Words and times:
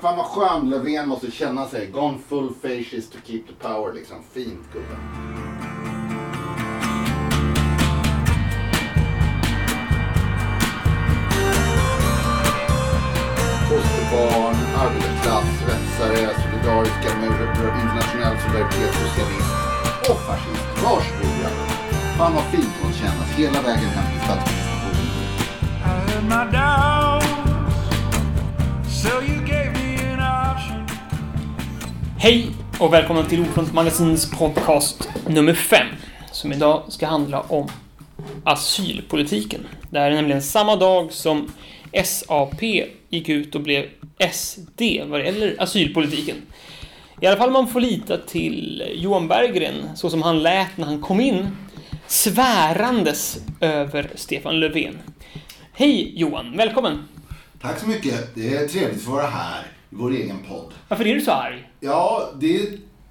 Fan 0.00 0.16
vad 0.16 0.26
skön 0.26 0.70
Löfven 0.70 1.08
måste 1.08 1.30
känna 1.30 1.66
sig. 1.66 1.86
Gone 1.86 2.18
full 2.28 2.54
faces 2.62 3.10
to 3.10 3.18
keep 3.26 3.42
the 3.46 3.54
power 3.68 3.92
liksom. 3.92 4.16
Fint 4.32 4.72
gubben. 4.72 4.96
Fosterbarn, 13.68 14.56
arbetarklass, 14.82 15.44
svetsare, 15.60 16.30
solidariska 16.42 17.08
med 17.18 17.26
internationell 17.82 18.36
solidaritet, 18.40 18.94
socialist 18.94 19.54
och 20.10 20.20
fascist. 20.20 20.66
Varsågod 20.84 21.32
grabbar. 21.40 21.68
Fan 22.18 22.34
vad 22.34 22.44
fint 22.44 22.68
det 22.80 22.86
måste 22.86 23.00
kännas 23.02 23.30
hela 23.38 23.62
vägen 23.62 23.88
hem 23.88 24.12
till 24.12 24.20
statsministerbordet. 24.24 26.89
Hej 32.22 32.46
och 32.78 32.92
välkomna 32.92 33.24
till 33.24 33.40
Ofront 33.40 33.72
Magasins 33.72 34.30
podcast 34.30 35.08
nummer 35.26 35.54
5 35.54 35.86
som 36.32 36.52
idag 36.52 36.82
ska 36.88 37.06
handla 37.06 37.40
om 37.40 37.68
asylpolitiken. 38.44 39.66
Det 39.90 39.98
här 39.98 40.10
är 40.10 40.14
nämligen 40.14 40.42
samma 40.42 40.76
dag 40.76 41.12
som 41.12 41.52
SAP 42.04 42.62
gick 43.08 43.28
ut 43.28 43.54
och 43.54 43.60
blev 43.60 43.84
SD 44.32 44.82
vad 45.06 45.20
det 45.20 45.24
gäller 45.24 45.56
asylpolitiken. 45.58 46.36
I 47.20 47.26
alla 47.26 47.36
fall 47.36 47.50
man 47.50 47.68
får 47.68 47.80
lita 47.80 48.16
till 48.16 48.84
Johan 48.94 49.28
Berggren 49.28 49.96
så 49.96 50.10
som 50.10 50.22
han 50.22 50.42
lät 50.42 50.76
när 50.76 50.86
han 50.86 51.00
kom 51.00 51.20
in 51.20 51.56
svärandes 52.06 53.38
över 53.60 54.10
Stefan 54.14 54.60
Löfven. 54.60 54.98
Hej 55.72 56.12
Johan, 56.20 56.56
välkommen! 56.56 57.08
Tack 57.60 57.78
så 57.78 57.88
mycket. 57.88 58.34
Det 58.34 58.54
är 58.54 58.68
trevligt 58.68 58.96
att 58.96 59.04
få 59.04 59.10
vara 59.10 59.26
här 59.26 59.79
vår 59.90 60.10
egen 60.12 60.38
podd. 60.48 60.72
Varför 60.88 61.06
är 61.06 61.14
du 61.14 61.20
så 61.20 61.30
arg? 61.32 61.70
Ja, 61.80 62.28
det 62.40 62.56
är 62.62 62.66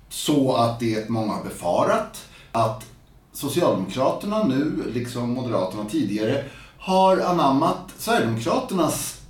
så 0.09 0.55
att 0.55 0.79
det 0.79 1.09
många 1.09 1.33
har 1.33 1.43
befarat 1.43 2.25
att 2.51 2.85
Socialdemokraterna 3.33 4.43
nu, 4.43 4.83
liksom 4.93 5.29
Moderaterna 5.33 5.85
tidigare, 5.85 6.43
har 6.79 7.17
anammat 7.17 7.93
Sverigedemokraternas 7.97 9.21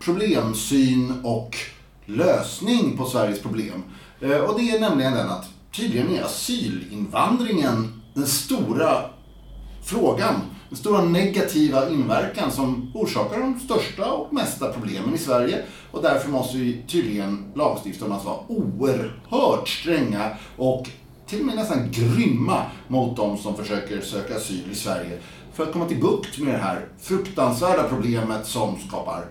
problemsyn 0.00 1.20
och 1.24 1.56
lösning 2.06 2.96
på 2.96 3.04
Sveriges 3.06 3.42
problem. 3.42 3.82
Eh, 4.20 4.36
Och 4.36 4.60
det 4.60 4.70
är 4.70 4.80
nämligen 4.80 5.12
den 5.12 5.30
att 5.30 5.48
tydligen 5.72 6.14
är 6.16 6.22
asylinvandringen 6.22 8.02
den 8.14 8.26
stora 8.26 9.02
frågan. 9.82 10.34
Den 10.74 10.78
stora 10.78 11.04
negativa 11.04 11.90
inverkan 11.90 12.50
som 12.50 12.90
orsakar 12.94 13.40
de 13.40 13.60
största 13.60 14.12
och 14.12 14.32
mesta 14.32 14.72
problemen 14.72 15.14
i 15.14 15.18
Sverige. 15.18 15.62
Och 15.90 16.02
därför 16.02 16.30
måste 16.30 16.56
vi 16.56 16.82
tydligen 16.88 17.52
lagstifta 17.54 18.04
om 18.04 18.12
att 18.12 18.24
vara 18.24 18.38
oerhört 18.48 19.68
stränga 19.68 20.30
och 20.56 20.88
till 21.26 21.40
och 21.40 21.46
med 21.46 21.56
nästan 21.56 21.90
grymma 21.90 22.62
mot 22.88 23.16
de 23.16 23.38
som 23.38 23.56
försöker 23.56 24.00
söka 24.00 24.36
asyl 24.36 24.70
i 24.72 24.74
Sverige. 24.74 25.18
För 25.52 25.62
att 25.62 25.72
komma 25.72 25.88
till 25.88 26.00
bukt 26.00 26.38
med 26.38 26.54
det 26.54 26.58
här 26.58 26.86
fruktansvärda 27.00 27.88
problemet 27.88 28.46
som 28.46 28.78
skapar 28.88 29.24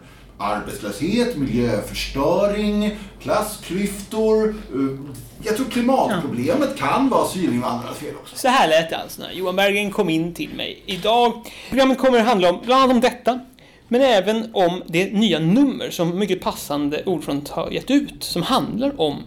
arbetslöshet, 0.44 1.38
miljöförstöring, 1.38 2.98
klassklyftor. 3.22 4.50
eh, 4.50 5.14
Jag 5.46 5.56
tror 5.56 5.66
klimatproblemet 5.70 6.78
kan 6.78 7.10
vara 7.10 7.24
asylinvandrarnas 7.26 7.98
fel 7.98 8.16
också. 8.22 8.36
Så 8.38 8.48
här 8.48 8.68
lät 8.70 8.90
det 8.90 8.98
alltså 8.98 9.22
när 9.22 9.32
Johan 9.32 9.56
Berggren 9.56 9.92
kom 9.92 10.10
in 10.10 10.34
till 10.34 10.50
mig 10.56 10.84
idag. 10.86 11.34
Programmet 11.70 11.98
kommer 11.98 12.20
att 12.20 12.26
handla 12.26 12.50
om 12.50 12.60
bland 12.66 12.84
annat 12.84 12.96
om 12.96 13.02
detta, 13.02 13.40
men 13.88 14.02
även 14.02 14.50
om 14.56 14.84
det 14.88 15.14
nya 15.14 15.40
nummer 15.40 15.90
som 15.90 16.20
mycket 16.20 16.42
passande 16.42 17.04
Ordfront 17.06 17.50
har 17.50 17.72
gett 17.72 17.92
ut, 17.92 18.24
som 18.24 18.44
handlar 18.44 19.02
om 19.02 19.18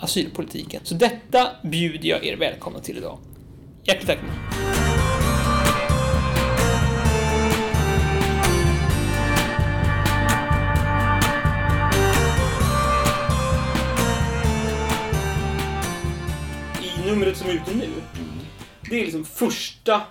asylpolitiken. 0.00 0.80
Så 0.84 0.94
detta 0.94 1.48
bjuder 1.62 2.08
jag 2.08 2.24
er 2.26 2.36
välkomna 2.36 2.78
till 2.78 2.96
idag. 2.96 3.18
Hjärtligt 3.84 4.06
tack. 4.06 4.18
Är 17.50 17.54
ute 17.54 17.74
nu, 17.74 17.88
det 18.90 19.00
är 19.00 19.04
liksom 19.04 19.24
första 19.24 20.02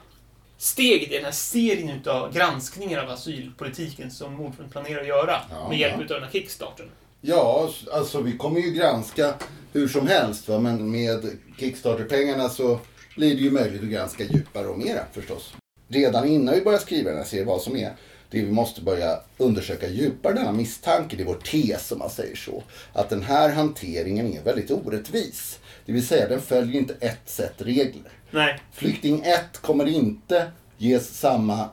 steget 0.57 1.11
i 1.11 1.15
den 1.15 1.25
här 1.25 1.31
serien 1.31 1.89
utav 1.89 2.33
granskningar 2.33 3.03
av 3.03 3.09
asylpolitiken 3.09 4.11
som 4.11 4.39
Ordfront 4.41 4.71
planerar 4.71 5.01
att 5.01 5.07
göra 5.07 5.41
Ja, 5.51 5.69
med 5.69 5.79
hjälp 5.79 5.93
ja. 5.97 6.03
utav 6.03 6.15
den 6.15 6.23
här 6.23 6.31
kickstarten. 6.31 6.89
Ja, 7.21 7.69
alltså 7.93 8.21
vi 8.21 8.37
kommer 8.37 8.59
ju 8.59 8.71
granska 8.71 9.33
hur 9.73 9.87
som 9.87 10.07
helst. 10.07 10.47
Va? 10.49 10.59
Men 10.59 10.91
med 10.91 11.37
Kickstarter-pengarna 11.57 12.49
så 12.49 12.79
blir 13.15 13.35
det 13.35 13.41
ju 13.41 13.51
möjligt 13.51 13.81
att 13.83 13.89
granska 13.89 14.23
djupare 14.23 14.67
och 14.67 14.79
mera 14.79 15.01
förstås. 15.13 15.53
Redan 15.87 16.27
innan 16.27 16.53
vi 16.55 16.61
börjar 16.61 16.79
skriva 16.79 17.09
den 17.09 17.17
här 17.19 17.25
serien, 17.25 17.47
vad 17.47 17.61
som 17.61 17.75
är 17.75 17.93
det 18.29 18.41
vi 18.41 18.51
måste 18.51 18.81
börja 18.81 19.19
undersöka 19.37 19.87
djupare 19.87 20.33
denna 20.33 20.51
misstanke, 20.51 21.15
det 21.15 21.23
är 21.23 21.27
vår 21.27 21.33
tes 21.33 21.91
om 21.91 21.99
man 21.99 22.09
säger 22.09 22.35
så. 22.35 22.63
Att 22.93 23.09
den 23.09 23.23
här 23.23 23.49
hanteringen 23.49 24.33
är 24.33 24.43
väldigt 24.43 24.71
orättvis. 24.71 25.59
Det 25.85 25.91
vill 25.91 26.07
säga 26.07 26.27
den 26.27 26.41
följer 26.41 26.79
inte 26.79 26.95
ett 26.99 27.29
sätt 27.29 27.53
regler. 27.57 28.11
Nej. 28.31 28.59
Flykting 28.71 29.21
1 29.21 29.57
kommer 29.61 29.85
inte 29.85 30.51
ges 30.77 31.19
samma 31.19 31.69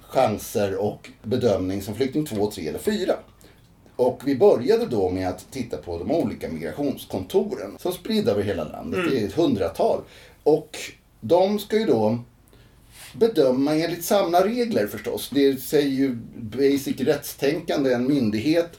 chanser 0.00 0.76
och 0.76 1.10
bedömning 1.22 1.82
som 1.82 1.94
flykting 1.94 2.26
2, 2.26 2.50
3 2.50 2.68
eller 2.68 2.78
4. 2.78 3.14
Och 3.96 4.20
vi 4.24 4.36
började 4.36 4.86
då 4.86 5.10
med 5.10 5.28
att 5.28 5.46
titta 5.50 5.76
på 5.76 5.98
de 5.98 6.10
olika 6.10 6.48
migrationskontoren 6.48 7.76
som 7.78 7.92
spridda 7.92 8.32
över 8.32 8.42
hela 8.42 8.64
landet. 8.64 9.00
Det 9.10 9.22
är 9.22 9.26
ett 9.26 9.34
hundratal. 9.34 10.00
Och 10.42 10.78
de 11.20 11.58
ska 11.58 11.78
ju 11.78 11.84
då 11.84 12.18
bedöma 13.12 13.74
enligt 13.74 14.04
samma 14.04 14.44
regler 14.44 14.86
förstås. 14.86 15.30
Det 15.34 15.62
säger 15.62 15.88
ju 15.88 16.16
basic 16.36 17.00
rättstänkande. 17.00 17.92
En 17.92 18.06
myndighet 18.06 18.78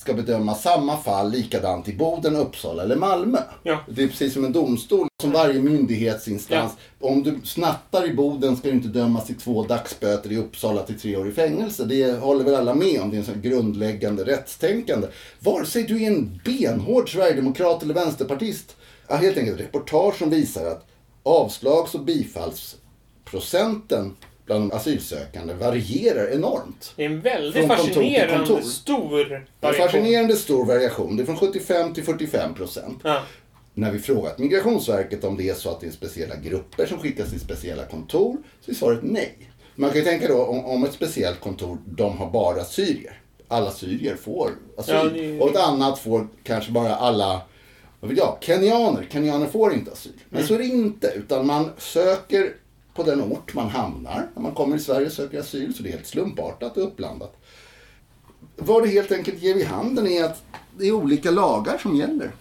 ska 0.00 0.14
bedöma 0.14 0.54
samma 0.54 0.96
fall 0.96 1.30
likadant 1.30 1.88
i 1.88 1.92
Boden, 1.92 2.36
Uppsala 2.36 2.82
eller 2.82 2.96
Malmö. 2.96 3.38
Ja. 3.62 3.78
Det 3.88 4.02
är 4.02 4.08
precis 4.08 4.32
som 4.32 4.44
en 4.44 4.52
domstol, 4.52 5.08
som 5.22 5.30
varje 5.30 5.62
myndighetsinstans. 5.62 6.72
Om 7.00 7.22
du 7.22 7.40
snattar 7.44 8.06
i 8.06 8.14
Boden 8.14 8.56
ska 8.56 8.68
du 8.68 8.74
inte 8.74 8.88
dömas 8.88 9.26
till 9.26 9.34
två 9.34 9.62
dagsböter 9.62 10.32
i 10.32 10.36
Uppsala 10.36 10.82
till 10.82 11.00
tre 11.00 11.16
år 11.16 11.28
i 11.28 11.32
fängelse. 11.32 11.84
Det 11.84 12.20
håller 12.20 12.44
väl 12.44 12.54
alla 12.54 12.74
med 12.74 13.00
om. 13.00 13.10
Det 13.10 13.16
är 13.16 13.18
en 13.18 13.24
sån 13.24 13.42
grundläggande 13.42 14.24
rättstänkande. 14.24 15.06
Vare 15.38 15.66
sig 15.66 15.82
du 15.82 16.02
är 16.02 16.06
en 16.06 16.40
benhård 16.44 17.12
sverigedemokrat 17.12 17.82
eller 17.82 17.94
vänsterpartist. 17.94 18.76
Ja, 19.08 19.16
helt 19.16 19.38
enkelt 19.38 19.60
reportage 19.60 20.18
som 20.18 20.30
visar 20.30 20.66
att 20.66 20.86
avslags 21.22 21.94
och 21.94 22.04
bifallsprocenten 23.30 24.16
bland 24.46 24.70
de 24.70 24.76
asylsökande 24.76 25.54
varierar 25.54 26.32
enormt. 26.32 26.92
Det 26.96 27.04
är 27.04 27.06
en 27.06 27.20
väldigt 27.20 27.66
fascinerande 27.66 28.46
kontor. 28.46 28.60
stor 28.60 29.20
är 29.20 29.34
en 29.34 29.46
variation. 29.60 29.86
fascinerande 29.86 30.36
stor 30.36 30.66
variation. 30.66 31.16
Det 31.16 31.22
är 31.22 31.24
från 31.24 31.36
75 31.36 31.94
till 31.94 32.04
45 32.04 32.54
procent. 32.54 32.98
Ja. 33.04 33.22
När 33.74 33.92
vi 33.92 33.98
frågat 33.98 34.38
Migrationsverket 34.38 35.24
om 35.24 35.36
det 35.36 35.48
är 35.48 35.54
så 35.54 35.70
att 35.70 35.80
det 35.80 35.86
är 35.86 35.90
speciella 35.90 36.36
grupper 36.36 36.86
som 36.86 36.98
skickas 36.98 37.30
till 37.30 37.40
speciella 37.40 37.84
kontor, 37.84 38.36
så 38.60 38.70
är 38.70 38.74
svaret 38.74 39.00
nej. 39.02 39.38
Man 39.74 39.90
kan 39.90 39.98
ju 39.98 40.04
tänka 40.04 40.28
då 40.28 40.44
om, 40.44 40.64
om 40.64 40.84
ett 40.84 40.92
speciellt 40.92 41.40
kontor, 41.40 41.78
de 41.86 42.18
har 42.18 42.30
bara 42.30 42.64
syrier. 42.64 43.20
Alla 43.48 43.70
syrier 43.70 44.16
får 44.16 44.50
asyl. 44.78 44.94
Ja, 44.94 45.04
det 45.04 45.40
Och 45.40 45.50
ett 45.50 45.56
annat 45.56 45.98
får 45.98 46.28
kanske 46.42 46.72
bara 46.72 46.94
alla, 46.94 47.42
vad 48.00 48.10
vet 48.10 48.18
jag, 48.18 48.38
kenyaner. 48.40 49.06
Kenyaner 49.10 49.46
får 49.46 49.72
inte 49.72 49.92
asyl. 49.92 50.12
Men 50.28 50.46
så 50.46 50.54
är 50.54 50.58
det 50.58 50.64
inte, 50.64 51.12
utan 51.16 51.46
man 51.46 51.70
söker 51.78 52.54
på 53.00 53.10
den 53.10 53.20
ort 53.20 53.54
man 53.54 53.68
hamnar. 53.68 54.28
När 54.34 54.42
man 54.42 54.54
kommer 54.54 54.76
i 54.76 54.80
Sverige 54.80 55.06
och 55.06 55.12
söker 55.12 55.40
asyl, 55.40 55.74
så 55.74 55.82
det 55.82 55.88
är 55.88 55.92
helt 55.92 56.06
slumpartat 56.06 56.76
och 56.76 56.84
uppblandat. 56.84 57.36
Vad 58.56 58.82
det 58.82 58.88
helt 58.88 59.12
enkelt 59.12 59.42
ger 59.42 59.54
vid 59.54 59.66
handen 59.66 60.06
är 60.06 60.24
att 60.24 60.42
det 60.78 60.88
är 60.88 60.92
olika 60.92 61.30
lagar 61.30 61.78
som 61.78 61.96
gäller. 61.96 62.32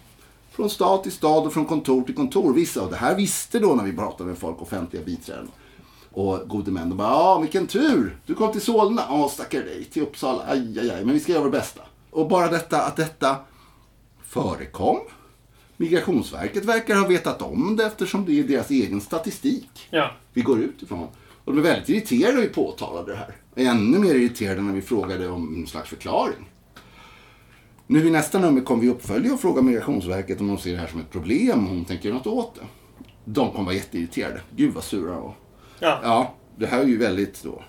Från 0.52 0.70
stad 0.70 1.04
till 1.04 1.12
stad 1.12 1.46
och 1.46 1.54
från 1.54 1.66
kontor 1.66 2.04
till 2.04 2.16
kontor. 2.16 2.54
Vissa, 2.54 2.82
och 2.82 2.90
det 2.90 2.96
här 2.96 3.16
visste 3.16 3.60
då 3.60 3.76
när 3.76 3.84
vi 3.84 3.94
pratade 3.94 4.30
med 4.30 4.38
folk, 4.38 4.62
offentliga 4.62 5.04
biträden 5.04 5.52
och 6.12 6.50
gode 6.50 6.72
män. 6.72 6.90
De 6.90 6.98
bara, 6.98 7.08
ja 7.08 7.40
vilken 7.40 7.68
tur! 7.68 8.18
Du 8.26 8.36
kom 8.36 8.52
till 8.52 8.62
Solna. 8.62 9.04
Ja, 9.10 9.30
stackare 9.30 9.64
dig. 9.64 9.84
Till 9.84 10.02
Uppsala. 10.02 10.44
Aj, 10.48 10.80
aj, 10.80 10.92
aj. 10.92 11.06
Men 11.06 11.14
vi 11.14 11.20
ska 11.20 11.32
göra 11.32 11.44
vårt 11.44 11.52
bästa. 11.52 11.82
Och 12.12 12.28
bara 12.28 12.48
detta 12.48 12.82
att 12.82 12.96
detta 12.96 13.36
förekom. 14.24 15.00
Migrationsverket 15.80 16.66
verkar 16.66 16.96
ha 16.96 17.08
vetat 17.08 17.42
om 17.42 17.76
det 17.76 17.86
eftersom 17.86 18.26
det 18.26 18.40
är 18.40 18.44
deras 18.44 18.70
egen 18.70 19.02
statistik 19.02 19.88
Ja. 19.90 20.12
vi 20.34 20.42
går 20.42 20.60
ut 20.60 20.84
ifrån. 20.84 21.08
Och 21.44 21.46
de 21.46 21.52
blev 21.52 21.64
väldigt 21.64 21.90
irriterade 21.90 22.34
när 22.36 22.42
vi 22.42 22.48
påtalade 22.48 23.12
det 23.12 23.18
här. 23.18 23.36
Ännu 23.56 24.00
mer 24.00 24.16
irriterade 24.16 24.62
när 24.62 24.74
vi 24.74 24.82
frågade 24.82 25.28
om 25.30 25.56
en 25.56 25.68
slags 25.68 25.90
förklaring. 25.90 26.50
Nu 27.88 28.08
i 28.08 28.12
nästa 28.12 28.40
nummer 28.40 28.62
kommer 28.62 28.82
vi 28.82 28.90
uppfölja 28.90 29.34
och 29.34 29.40
fråga 29.40 29.62
Migrationsverket 29.62 30.40
om 30.42 30.48
de 30.48 30.58
ser 30.58 30.72
det 30.72 30.78
här 30.78 30.88
som 30.88 31.00
ett 31.00 31.12
problem 31.12 31.66
och 31.66 31.72
om 31.72 31.78
de 31.78 31.86
tänker 31.86 32.10
göra 32.10 32.18
något 32.18 32.28
åt 32.28 32.56
det. 32.56 32.62
De 33.26 33.52
kommer 33.52 33.66
vara 33.66 33.76
jätteirriterade. 33.76 34.42
Gud 34.56 34.74
vad 34.74 34.84
sura 34.84 35.20
var. 35.20 35.34
Ja. 35.80 36.00
Ja, 36.04 36.36
det 36.58 36.66
här 36.66 36.80
är 36.82 36.86
ju 36.86 36.98
väldigt 36.98 37.44
då 37.44 37.64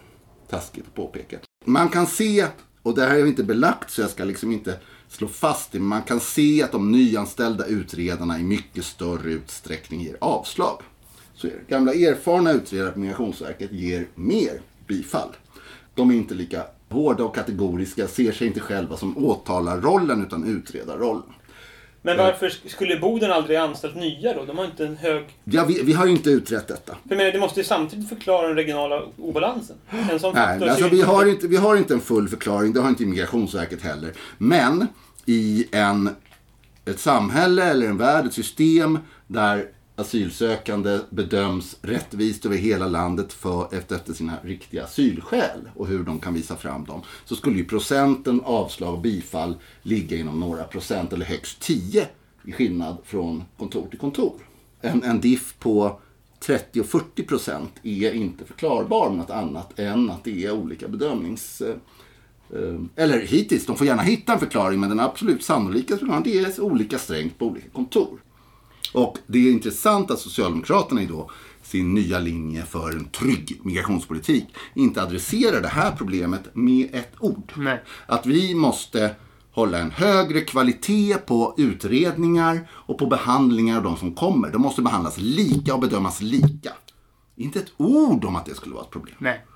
taskigt 0.49 0.85
att 0.87 0.95
påpeka. 0.95 1.37
Man 1.65 1.89
kan 1.89 2.07
se, 2.07 2.47
och 2.83 2.95
det 2.95 3.03
här 3.03 3.19
är 3.19 3.27
inte 3.27 3.43
belagt 3.43 3.91
så 3.91 4.01
jag 4.01 4.11
ska 4.11 4.25
liksom 4.25 4.53
inte 4.53 4.79
slå 5.09 5.29
fast 5.29 5.73
det, 5.73 5.79
men 5.79 5.89
man 5.89 6.03
kan 6.03 6.21
se 6.21 6.63
att 6.63 6.73
de 6.73 6.93
nyanställda 6.93 7.67
utredarna 7.67 8.39
i 8.39 8.43
mycket 8.43 8.85
större 8.85 9.33
utsträckning 9.33 10.01
ger 10.01 10.17
avslag. 10.21 10.83
Så. 11.35 11.49
Gamla 11.69 11.93
erfarna 11.93 12.53
utredare 12.53 12.93
på 12.93 12.99
Migrationsverket 12.99 13.73
ger 13.73 14.09
mer 14.15 14.61
bifall. 14.87 15.37
De 15.95 16.11
är 16.11 16.15
inte 16.15 16.35
lika 16.35 16.65
hårda 16.89 17.25
och 17.25 17.35
kategoriska, 17.35 18.09
ser 18.09 18.33
sig 18.33 18.47
inte 18.47 18.61
själva 18.61 18.97
som 18.97 19.19
åtalarrollen 19.19 20.23
utan 20.23 20.45
utredarrollen. 20.45 21.33
Men 22.03 22.17
varför 22.17 22.53
skulle 22.69 22.97
Boden 22.97 23.33
aldrig 23.33 23.59
anställt 23.59 23.97
nya 23.97 24.35
då? 24.35 24.45
De 24.45 24.59
har 24.59 24.65
inte 24.65 24.87
en 24.87 24.97
hög... 24.97 25.25
Ja, 25.45 25.65
vi, 25.65 25.83
vi 25.83 25.93
har 25.93 26.07
ju 26.07 26.13
inte 26.13 26.31
utrett 26.31 26.69
detta. 26.69 26.97
För 27.09 27.17
menar, 27.17 27.33
det 27.33 27.39
måste 27.39 27.61
ju 27.61 27.65
samtidigt 27.65 28.09
förklara 28.09 28.47
den 28.47 28.57
regionala 28.57 29.03
obalansen. 29.19 29.77
En 30.11 30.21
sån 30.21 30.35
Nej, 30.35 30.59
men 30.59 30.69
alltså, 30.69 30.89
vi, 30.89 31.03
har 31.03 31.27
inte, 31.27 31.47
vi 31.47 31.57
har 31.57 31.77
inte 31.77 31.95
en 31.95 32.01
full 32.01 32.29
förklaring, 32.29 32.73
det 32.73 32.81
har 32.81 32.89
inte 32.89 33.05
Migrationsverket 33.05 33.83
heller. 33.83 34.13
Men 34.39 34.87
i 35.27 35.67
en, 35.73 36.11
ett 36.85 37.01
samhälle 37.01 37.65
eller 37.65 37.87
en 37.87 37.97
värld, 37.97 38.27
ett 38.27 38.35
system 38.35 38.99
där 39.27 39.67
asylsökande 40.01 40.99
bedöms 41.11 41.77
rättvist 41.83 42.47
över 42.47 42.57
hela 42.57 42.89
landet 42.89 43.33
för, 43.33 43.75
efter, 43.75 43.97
efter 43.97 44.13
sina 44.13 44.37
riktiga 44.43 44.85
asylskäl 44.85 45.69
och 45.75 45.87
hur 45.87 46.05
de 46.05 46.21
kan 46.21 46.35
visa 46.35 46.57
fram 46.57 46.85
dem. 46.85 47.03
Så 47.25 47.37
skulle 47.37 47.57
ju 47.57 47.65
procenten 47.65 48.41
avslag 48.45 48.95
och 48.95 49.01
bifall 49.01 49.57
ligga 49.83 50.17
inom 50.17 50.41
några 50.41 50.65
procent 50.65 51.13
eller 51.13 51.27
högst 51.27 51.61
10 51.61 52.09
i 52.45 52.53
skillnad 52.53 52.97
från 53.05 53.45
kontor 53.59 53.87
till 53.91 53.99
kontor. 53.99 54.35
En, 54.81 55.03
en 55.03 55.21
diff 55.21 55.55
på 55.59 56.01
30 56.41 56.81
och 56.81 56.87
40 56.87 57.23
procent 57.23 57.73
är 57.83 58.13
inte 58.13 58.45
förklarbar 58.45 59.09
med 59.09 59.19
något 59.19 59.31
annat 59.31 59.79
än 59.79 60.11
att 60.11 60.25
det 60.25 60.45
är 60.45 60.53
olika 60.53 60.89
bedömnings... 60.89 61.61
eh, 61.61 61.77
eh 62.61 62.81
Eller 62.97 63.21
hittills, 63.21 63.67
de 63.67 63.77
får 63.77 63.87
gärna 63.87 64.03
hitta 64.03 64.33
en 64.33 64.39
förklaring 64.39 64.81
men 64.81 64.89
den 64.89 65.01
absolut 65.01 65.45
sannolika 65.45 65.97
förklaringen 65.97 66.23
det 66.23 66.59
är 66.59 66.61
olika 66.61 66.99
strängt 66.99 67.39
på 67.39 67.47
olika 67.47 67.69
kontor. 67.69 68.21
Och 68.93 69.19
det 69.27 69.49
är 69.49 69.53
intressant 69.53 70.11
att 70.11 70.19
Socialdemokraterna 70.19 71.03
i 71.03 71.07
då 71.07 71.31
sin 71.63 71.95
nya 71.95 72.19
linje 72.19 72.65
för 72.65 72.91
en 72.91 73.09
trygg 73.09 73.61
migrationspolitik 73.63 74.47
inte 74.75 75.03
adresserar 75.03 75.61
det 75.61 75.69
här 75.69 75.93
problemet 75.97 76.55
med 76.55 76.89
ett 76.93 77.13
ord. 77.19 77.53
Nej. 77.57 77.83
Att 78.07 78.27
vi 78.27 78.55
måste 78.55 79.15
hålla 79.53 79.79
en 79.79 79.91
högre 79.91 80.41
kvalitet 80.41 81.19
på 81.27 81.55
utredningar 81.57 82.71
och 82.71 82.99
på 82.99 83.07
behandlingar 83.07 83.77
av 83.77 83.83
de 83.83 83.97
som 83.97 84.15
kommer. 84.15 84.51
De 84.51 84.63
måste 84.63 84.83
behandlas 84.83 85.19
lika 85.19 85.75
och 85.75 85.81
bedömas 85.81 86.23
lika. 86.23 86.73
Inte 87.37 87.59
ett 87.59 87.73
ord 87.77 88.25
om 88.25 88.37
att 88.37 88.47
det 88.47 88.55
skulle 88.55 88.75
vara 88.75 88.85
ett 88.85 88.91
problem. 88.91 89.17
Nej. 89.19 89.47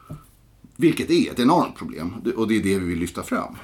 Vilket 0.76 1.10
är 1.10 1.30
ett 1.30 1.40
enormt 1.40 1.76
problem 1.76 2.14
och 2.37 2.48
det 2.48 2.56
är 2.56 2.62
det 2.62 2.78
vi 2.78 2.87
vill 2.87 2.98
lyfta 2.98 3.22
fram. 3.22 3.56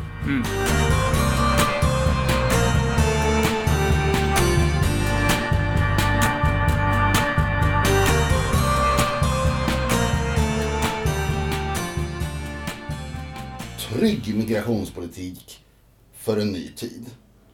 Trygg 14.01 14.35
migrationspolitik 14.35 15.65
för 16.17 16.37
en 16.37 16.53
ny 16.53 16.69
tid. 16.69 17.07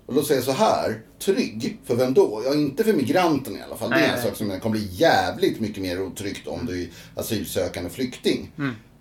Och 0.06 0.14
då 0.14 0.22
säger 0.22 0.40
jag 0.40 0.44
så 0.44 0.64
här, 0.64 1.00
trygg, 1.18 1.78
för 1.84 1.96
vem 1.96 2.14
då? 2.14 2.42
Ja, 2.44 2.54
inte 2.54 2.84
för 2.84 2.92
migranterna 2.92 3.58
i 3.58 3.62
alla 3.62 3.76
fall. 3.76 3.90
Det 3.90 3.96
är 3.96 4.00
Nej, 4.00 4.08
en 4.08 4.14
nej. 4.14 4.24
sak 4.24 4.36
som 4.36 4.60
kommer 4.60 4.78
bli 4.78 4.88
jävligt 4.92 5.60
mycket 5.60 5.82
mer 5.82 6.02
otryggt 6.02 6.46
om 6.46 6.66
du 6.66 6.82
är 6.82 6.88
asylsökande 7.14 7.90
flykting. 7.90 8.52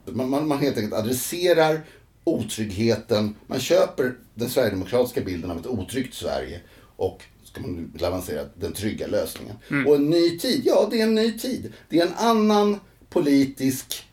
Man, 0.05 0.29
man, 0.29 0.47
man 0.47 0.59
helt 0.59 0.77
enkelt 0.77 0.93
adresserar 0.93 1.81
otryggheten. 2.23 3.35
Man 3.47 3.59
köper 3.59 4.15
den 4.33 4.49
sverigedemokratiska 4.49 5.21
bilden 5.21 5.51
av 5.51 5.59
ett 5.59 5.67
otryggt 5.67 6.13
Sverige 6.13 6.61
och 6.95 7.23
ska 7.43 7.61
man 7.61 7.91
nu 7.93 8.05
avancera 8.05 8.45
den 8.55 8.73
trygga 8.73 9.07
lösningen. 9.07 9.55
Och 9.87 9.95
en 9.95 10.09
ny 10.09 10.39
tid, 10.39 10.61
ja 10.65 10.87
det 10.91 10.99
är 10.99 11.03
en 11.03 11.15
ny 11.15 11.39
tid. 11.39 11.73
Det 11.89 11.99
är 11.99 12.05
en 12.05 12.13
annan 12.13 12.79
politisk 13.09 14.03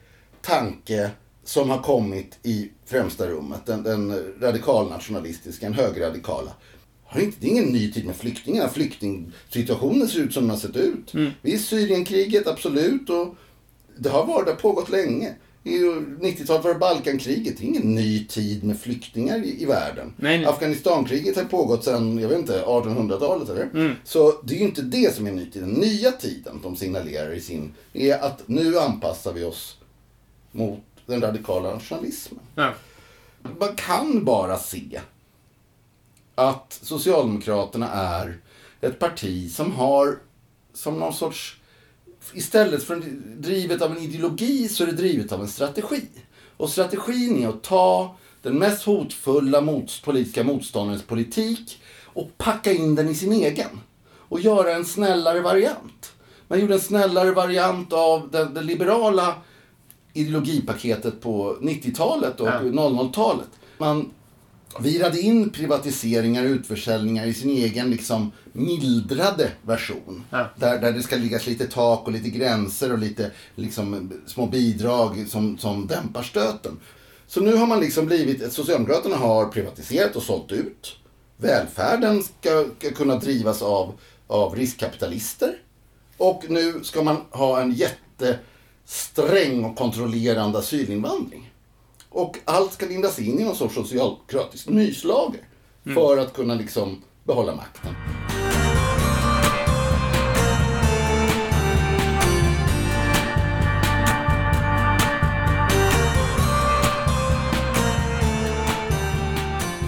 tanke 0.43 1.11
som 1.44 1.70
har 1.70 1.82
kommit 1.82 2.38
i 2.43 2.70
främsta 2.93 3.27
rummet. 3.27 3.67
Den, 3.67 3.83
den 3.83 4.23
radikalnationalistiska, 4.41 5.67
den 5.67 5.75
högerradikala. 5.75 6.53
Det 7.15 7.47
är 7.47 7.50
ingen 7.50 7.65
ny 7.65 7.93
tid 7.93 8.06
med 8.06 8.17
flyktingarna. 8.17 8.69
Flyktingsituationen 8.69 10.09
ser 10.09 10.21
ut 10.21 10.35
som 10.35 10.43
den 10.43 10.50
har 10.50 10.56
sett 10.56 10.77
ut. 10.77 11.15
Vi 11.43 11.53
är 11.53 11.56
i 11.56 11.59
Syrienkriget, 11.59 12.47
absolut. 12.47 13.11
Och 13.11 13.35
det 13.97 14.09
har 14.09 14.27
varit, 14.27 14.47
det 14.47 14.53
har 14.53 14.59
pågått 14.59 14.91
länge. 14.91 15.35
I 15.65 15.79
90-talet 15.79 16.65
var 16.65 16.73
det 16.73 16.79
Balkankriget. 16.79 17.59
Det 17.59 17.65
är 17.65 17.69
ingen 17.69 17.94
ny 17.94 18.27
tid 18.27 18.65
med 18.65 18.81
flyktingar 18.81 19.39
i, 19.44 19.62
i 19.62 19.65
världen. 19.65 20.12
Nej, 20.17 20.39
nej. 20.39 20.47
Afghanistankriget 20.47 21.37
har 21.37 21.44
pågått 21.44 21.85
sedan, 21.85 22.19
jag 22.19 22.29
vet 22.29 22.39
inte, 22.39 22.62
1800-talet 22.67 23.49
eller? 23.49 23.97
Så 24.05 24.35
det 24.44 24.55
är 24.55 24.59
ju 24.59 24.65
inte 24.65 24.83
det 24.83 25.15
som 25.15 25.27
är 25.27 25.33
ny 25.33 25.50
tid. 25.50 25.62
Den 25.62 25.71
nya 25.71 26.11
tiden 26.12 26.61
de 26.62 26.77
signalerar 26.77 27.33
i 27.33 27.41
sin, 27.41 27.75
är 27.93 28.19
att 28.19 28.49
nu 28.49 28.79
anpassar 28.79 29.33
vi 29.33 29.44
oss 29.44 29.77
mot 30.53 30.81
den 31.12 31.23
radikala 31.23 31.75
nationalismen. 31.75 32.41
Ja. 32.55 32.73
Man 33.59 33.75
kan 33.76 34.25
bara 34.25 34.59
se 34.59 35.00
att 36.35 36.79
Socialdemokraterna 36.82 37.91
är 37.91 38.38
ett 38.81 38.99
parti 38.99 39.53
som 39.53 39.73
har 39.73 40.19
som 40.75 40.99
någon 40.99 41.14
sorts 41.14 41.56
Istället 42.32 42.82
för 42.82 42.97
drivet 43.37 43.82
av 43.82 43.93
en 43.93 43.99
ideologi 43.99 44.69
så 44.69 44.82
är 44.82 44.87
det 44.87 44.93
drivet 44.93 45.32
av 45.32 45.41
en 45.41 45.49
strategi. 45.49 46.03
Och 46.56 46.70
strategin 46.70 47.44
är 47.44 47.49
att 47.49 47.62
ta 47.62 48.17
den 48.43 48.58
mest 48.58 48.85
hotfulla 48.85 49.61
mots, 49.61 50.00
politiska 50.00 50.44
motståndarens 50.44 51.03
politik 51.03 51.81
och 52.05 52.38
packa 52.38 52.73
in 52.73 52.94
den 52.94 53.08
i 53.08 53.15
sin 53.15 53.32
egen. 53.32 53.81
Och 54.05 54.41
göra 54.41 54.73
en 54.73 54.85
snällare 54.85 55.41
variant. 55.41 56.12
Man 56.49 56.61
gjorde 56.61 56.75
en 56.75 56.81
snällare 56.81 57.32
variant 57.32 57.93
av 57.93 58.31
det, 58.31 58.44
det 58.44 58.62
liberala 58.62 59.35
ideologipaketet 60.12 61.20
på 61.20 61.56
90-talet 61.61 62.41
och 62.41 62.49
Ja. 62.49 62.61
00-talet. 62.61 63.49
Man 63.79 64.11
virade 64.81 65.20
in 65.20 65.50
privatiseringar 65.50 66.44
och 66.44 66.50
utförsäljningar 66.50 67.26
i 67.26 67.35
sin 67.35 67.50
egen 67.50 67.91
liksom 67.91 68.32
mildrade 68.53 69.50
version. 69.62 70.25
Ja. 70.31 70.47
Där, 70.56 70.79
där 70.79 70.93
det 70.93 71.03
ska 71.03 71.17
ligga 71.17 71.41
lite 71.47 71.67
tak 71.67 72.06
och 72.06 72.12
lite 72.12 72.31
gränser 72.31 72.93
och 72.93 72.99
lite 72.99 73.31
liksom, 73.55 74.12
små 74.26 74.47
bidrag 74.47 75.26
som, 75.29 75.59
som 75.59 75.87
dämpar 75.87 76.23
stöten. 76.23 76.79
Så 77.26 77.41
nu 77.41 77.56
har 77.56 77.67
man 77.67 77.81
liksom 77.81 78.06
blivit, 78.06 78.53
Socialdemokraterna 78.53 79.17
har 79.17 79.47
privatiserat 79.47 80.17
och 80.17 80.23
sålt 80.23 80.53
ut. 80.53 80.97
Välfärden 81.37 82.23
ska, 82.23 82.67
ska 82.79 82.91
kunna 82.91 83.17
drivas 83.17 83.62
av, 83.62 83.94
av 84.26 84.56
riskkapitalister. 84.56 85.58
Och 86.17 86.44
nu 86.48 86.81
ska 86.82 87.03
man 87.03 87.17
ha 87.31 87.60
en 87.60 87.72
jättesträng 88.86 89.65
och 89.65 89.77
kontrollerande 89.77 90.58
asylinvandring. 90.58 91.51
Och 92.08 92.39
allt 92.44 92.72
ska 92.72 92.86
lindas 92.86 93.19
in 93.19 93.41
i 93.41 93.44
någon 93.44 93.56
sorts 93.56 93.74
socialdemokratisk 93.74 94.69
myslager. 94.69 95.41
För 95.94 96.19
att 96.19 96.34
kunna 96.34 96.55
liksom 96.55 97.03
behålla 97.24 97.55
makten. 97.55 97.94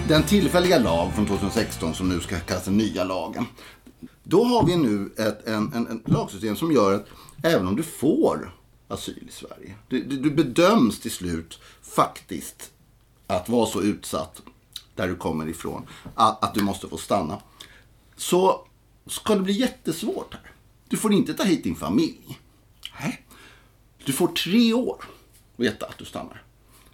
Den 0.08 0.22
tillfälliga 0.22 0.78
lag 0.78 1.12
från 1.14 1.26
2016 1.26 1.94
som 1.94 2.08
nu 2.08 2.20
ska 2.20 2.36
kallas 2.38 2.64
den 2.64 2.76
nya 2.76 3.04
lagen. 3.04 3.46
Då 4.22 4.44
har 4.44 4.66
vi 4.66 4.76
nu 4.76 5.12
ett 5.18 5.46
en, 5.46 5.72
en, 5.74 5.86
en 5.86 6.02
lagsystem 6.04 6.56
som 6.56 6.72
gör 6.72 6.94
att 6.94 7.06
även 7.42 7.68
om 7.68 7.76
du 7.76 7.82
får 7.82 8.54
asyl 8.88 9.28
i 9.28 9.32
Sverige, 9.32 9.74
du, 9.88 10.04
du, 10.04 10.16
du 10.16 10.30
bedöms 10.30 11.00
till 11.00 11.10
slut 11.10 11.58
faktiskt 11.82 12.70
att 13.26 13.48
vara 13.48 13.66
så 13.66 13.82
utsatt 13.82 14.42
där 14.94 15.08
du 15.08 15.16
kommer 15.16 15.48
ifrån 15.48 15.86
att, 16.14 16.44
att 16.44 16.54
du 16.54 16.62
måste 16.62 16.88
få 16.88 16.96
stanna. 16.96 17.38
Så 18.16 18.66
ska 19.06 19.34
det 19.34 19.40
bli 19.40 19.52
jättesvårt 19.52 20.34
här. 20.34 20.50
Du 20.88 20.96
får 20.96 21.12
inte 21.12 21.34
ta 21.34 21.42
hit 21.42 21.64
din 21.64 21.76
familj. 21.76 22.38
Nej. 23.00 23.26
Du 24.04 24.12
får 24.12 24.28
tre 24.28 24.72
år 24.72 25.04
veta 25.56 25.86
att 25.86 25.98
du 25.98 26.04
stannar. 26.04 26.42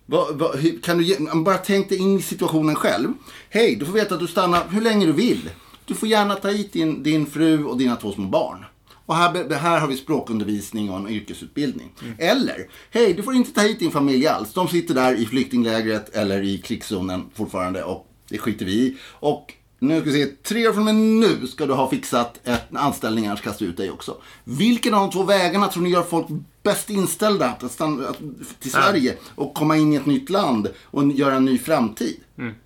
Va, 0.07 0.27
va, 0.33 0.53
hur, 0.57 0.81
kan 0.81 0.99
du 0.99 1.05
ge, 1.05 1.17
bara 1.35 1.59
tänk 1.59 1.89
dig 1.89 1.99
in 1.99 2.19
i 2.19 2.23
situationen 2.23 2.75
själv. 2.75 3.13
Hej, 3.51 3.77
du 3.77 3.87
får 3.87 3.93
veta 3.93 4.15
att 4.15 4.21
du 4.21 4.27
stannar 4.27 4.69
hur 4.69 4.81
länge 4.81 5.07
du 5.07 5.13
vill. 5.13 5.51
Du 5.85 5.95
får 5.95 6.09
gärna 6.09 6.35
ta 6.35 6.49
hit 6.49 6.73
din, 6.73 7.03
din 7.03 7.27
fru 7.27 7.65
och 7.65 7.79
dina 7.79 7.97
två 7.97 8.13
små 8.13 8.27
barn. 8.27 8.65
Och 9.11 9.17
här, 9.17 9.55
här 9.55 9.81
har 9.81 9.89
vi 9.89 9.97
språkundervisning 9.97 10.91
och 10.91 10.97
en 10.97 11.09
yrkesutbildning. 11.09 11.93
Eller, 12.19 12.71
hej, 12.91 13.15
du 13.15 13.23
får 13.23 13.35
inte 13.35 13.53
ta 13.53 13.61
hit 13.61 13.79
din 13.79 13.91
familj 13.91 14.27
alls. 14.27 14.53
De 14.53 14.69
sitter 14.69 14.95
där 14.95 15.15
i 15.15 15.27
flyktinglägret 15.27 16.17
eller 16.17 16.43
i 16.43 16.59
krigszonen 16.59 17.31
fortfarande 17.35 17.83
och 17.85 18.07
det 18.29 18.39
skiter 18.39 18.65
vi 18.65 18.73
i. 18.73 18.97
Och 19.11 19.55
Nu 19.79 20.01
ska 20.01 20.11
vi 20.11 20.25
se, 20.25 20.31
tre 20.43 20.69
år 20.69 20.73
från 20.73 20.89
och 20.89 20.95
med 20.95 20.95
nu 20.95 21.47
ska 21.47 21.67
du 21.67 21.73
ha 21.73 21.91
fixat 21.91 22.41
ett 22.45 22.75
anställning, 22.75 23.27
annars 23.27 23.41
kastar 23.41 23.67
ut 23.67 23.77
dig 23.77 23.91
också. 23.91 24.17
Vilken 24.45 24.95
av 24.95 25.01
de 25.01 25.11
två 25.11 25.23
vägarna 25.23 25.69
tror 25.69 25.83
ni 25.83 25.91
gör 25.91 26.03
folk 26.03 26.27
bäst 26.63 26.91
inställda 26.91 27.47
att 27.47 27.73
stanna, 27.73 28.09
att, 28.09 28.19
till 28.61 28.71
Sverige 28.71 29.17
och 29.35 29.55
komma 29.55 29.77
in 29.77 29.93
i 29.93 29.97
ett 29.97 30.07
nytt 30.07 30.31
land 30.31 30.69
och 30.85 31.13
göra 31.13 31.35
en 31.35 31.45
ny 31.45 31.59
framtid? 31.59 32.21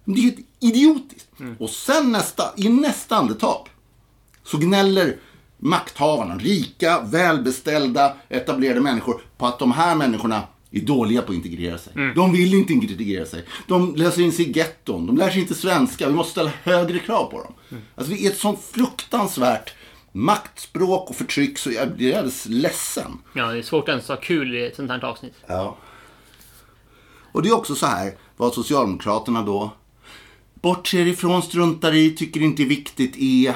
Det 0.05 0.13
är 0.13 0.17
ju 0.17 0.23
helt 0.23 0.47
idiotiskt. 0.61 1.29
Och 1.59 1.71
sen 1.71 2.13
nästa, 2.13 2.45
i 2.57 2.69
nästa 2.69 3.17
andetag 3.17 3.69
så 4.45 4.59
gnäller 4.59 5.17
makthavarna, 5.65 6.39
rika, 6.39 7.01
välbeställda, 7.01 8.17
etablerade 8.29 8.81
människor 8.81 9.23
på 9.37 9.47
att 9.47 9.59
de 9.59 9.73
här 9.73 9.95
människorna 9.95 10.43
är 10.71 10.81
dåliga 10.81 11.23
på 11.23 11.33
att 11.33 11.37
integrera 11.37 11.79
sig. 11.79 11.93
De 12.15 12.33
vill 12.33 12.55
inte 12.55 12.73
integrera 12.73 13.27
sig. 13.27 13.45
De 13.67 13.95
läser 13.95 14.23
in 14.23 14.33
sig 14.33 14.51
i 14.51 14.59
getton. 14.59 15.07
De 15.07 15.17
lär 15.17 15.31
sig 15.31 15.41
inte 15.41 15.55
svenska. 15.55 16.09
Vi 16.09 16.15
måste 16.15 16.31
ställa 16.33 16.51
högre 16.63 16.99
krav 16.99 17.31
på 17.31 17.43
dem. 17.43 17.79
Alltså 17.95 18.13
vi 18.13 18.27
är 18.27 18.31
ett 18.31 18.39
sånt 18.39 18.61
fruktansvärt 18.61 19.75
maktspråk 20.13 21.11
och 21.11 21.17
förtryck 21.17 21.59
så 21.59 21.71
jag 21.71 21.97
blir 21.97 22.15
alldeles 22.15 22.47
ledsen. 22.47 23.19
Ja, 23.33 23.47
det 23.47 23.59
är 23.59 23.63
svårt 23.63 23.83
att 23.83 23.89
ens 23.89 24.09
ha 24.09 24.17
kul 24.17 24.55
i 24.55 24.67
ett 24.67 24.77
sånt 24.77 24.91
här 24.91 25.05
avsnitt. 25.05 25.35
Ja. 25.47 25.77
Och 27.33 27.43
det 27.43 27.49
är 27.49 27.55
också 27.57 27.75
så 27.75 27.87
här 27.87 28.15
vad 28.37 28.55
Socialdemokraterna 28.55 29.43
då 29.43 29.71
bortser 30.55 31.07
ifrån, 31.07 31.43
struntar 31.43 31.95
i, 31.95 32.11
tycker 32.11 32.41
inte 32.41 32.63
är 32.63 32.67
viktigt 32.67 33.17
är 33.17 33.55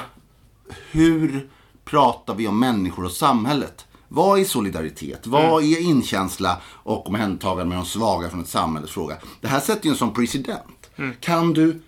hur 0.91 1.49
pratar 1.89 2.35
vi 2.35 2.47
om 2.47 2.59
människor 2.59 3.05
och 3.05 3.11
samhället? 3.11 3.85
Vad 4.07 4.39
är 4.39 4.43
solidaritet? 4.43 5.27
Vad 5.27 5.63
är 5.63 5.81
inkänsla 5.81 6.61
och 6.65 7.07
omhändertagande 7.07 7.65
med 7.65 7.77
de 7.77 7.85
svaga 7.85 8.29
från 8.29 8.41
ett 8.41 8.47
samhälles 8.47 8.91
fråga? 8.91 9.17
Det 9.41 9.47
här 9.47 9.59
sätter 9.59 9.85
ju 9.85 9.91
en 9.91 9.97
som 9.97 10.13
president. 10.13 10.89
Kan 11.19 11.53
du 11.53 11.81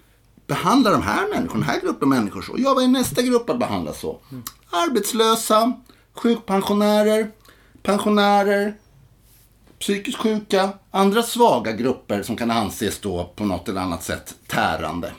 behandla 0.47 0.91
de 0.91 1.01
här 1.01 1.29
människorna, 1.29 1.65
den 1.65 1.69
här 1.69 1.81
gruppen 1.81 2.09
människor 2.09 2.41
så? 2.41 2.55
Ja, 2.57 2.73
vad 2.73 2.83
är 2.83 2.87
nästa 2.87 3.21
grupp 3.21 3.49
att 3.49 3.59
behandla 3.59 3.93
så? 3.93 4.19
Arbetslösa, 4.69 5.73
sjukpensionärer, 6.13 7.31
pensionärer, 7.83 8.77
psykiskt 9.79 10.17
sjuka, 10.17 10.69
andra 10.91 11.23
svaga 11.23 11.71
grupper 11.71 12.23
som 12.23 12.35
kan 12.35 12.51
anses 12.51 12.99
då 12.99 13.31
på 13.35 13.45
något 13.45 13.69
eller 13.69 13.81
annat 13.81 14.03
sätt 14.03 14.35
tärande. 14.47 15.11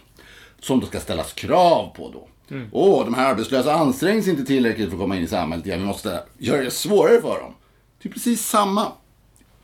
Som 0.60 0.80
det 0.80 0.86
ska 0.86 1.00
ställas 1.00 1.32
krav 1.32 1.92
på 1.96 2.10
då. 2.12 2.28
Åh, 2.72 3.04
de 3.04 3.14
här 3.14 3.30
arbetslösa 3.30 3.72
ansträngs 3.74 4.28
inte 4.28 4.44
tillräckligt 4.44 4.88
för 4.88 4.96
att 4.96 5.00
komma 5.00 5.16
in 5.16 5.22
i 5.22 5.26
samhället. 5.26 5.66
Ja, 5.66 5.76
vi 5.76 5.84
måste 5.84 6.22
göra 6.38 6.62
det 6.62 6.70
svårare 6.70 7.20
för 7.20 7.40
dem. 7.40 7.54
Det 8.02 8.08
är 8.08 8.12
precis 8.12 8.46
samma 8.46 8.92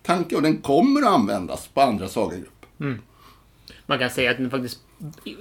tanke 0.02 0.37
och 0.37 0.42
den 0.42 0.57
kommer 0.57 1.02
att 1.02 1.09
användas 1.09 1.68
på 1.68 1.80
andra 1.80 2.09
svaga 2.09 2.37
grupper. 2.37 2.68
Man 3.87 3.99
kan 3.99 4.11
säga 4.11 4.30
att 4.30 4.37
den 4.37 4.50
faktiskt 4.50 4.78